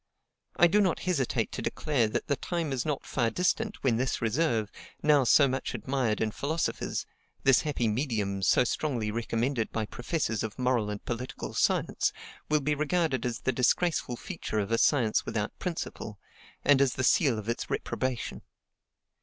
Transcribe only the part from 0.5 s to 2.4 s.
I do not hesitate to declare that the